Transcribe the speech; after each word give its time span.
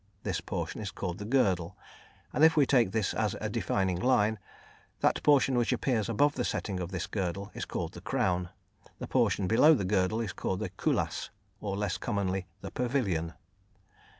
This 0.23 0.41
portion 0.41 0.81
is 0.81 0.89
called 0.89 1.19
the 1.19 1.25
"girdle," 1.25 1.77
and 2.33 2.43
if 2.43 2.57
we 2.57 2.65
take 2.65 2.91
this 2.91 3.13
as 3.13 3.35
a 3.39 3.51
defining 3.51 3.99
line, 3.99 4.39
that 5.01 5.21
portion 5.21 5.55
which 5.55 5.71
appears 5.71 6.09
above 6.09 6.33
the 6.33 6.43
setting 6.43 6.79
of 6.79 6.89
this 6.89 7.05
girdle, 7.05 7.51
is 7.53 7.65
called 7.65 7.91
the 7.91 8.01
"crown"; 8.01 8.49
the 8.97 9.05
portion 9.07 9.45
below 9.47 9.75
the 9.75 9.85
girdle 9.85 10.19
is 10.19 10.33
called 10.33 10.59
the 10.59 10.69
"culasse," 10.71 11.29
or 11.59 11.77
less 11.77 11.99
commonly 11.99 12.47
the 12.61 12.71
"pavilion." 12.71 13.33